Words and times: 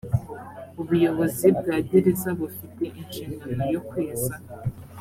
ubuyobozi 0.81 1.47
bwa 1.57 1.75
gereza 1.89 2.29
bufite 2.39 2.83
inshingano 2.99 3.63
yo 3.73 3.81
kweza 3.89 4.33